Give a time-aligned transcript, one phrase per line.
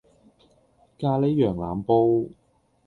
[0.97, 2.25] 咖喱羊腩煲